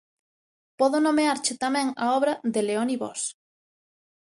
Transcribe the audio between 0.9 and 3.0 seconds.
nomearche tamén a obra de Leoni